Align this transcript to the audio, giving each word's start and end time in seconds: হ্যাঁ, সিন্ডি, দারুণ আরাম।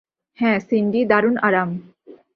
হ্যাঁ, 0.39 0.59
সিন্ডি, 0.59 1.01
দারুণ 1.05 1.35
আরাম। 1.37 1.69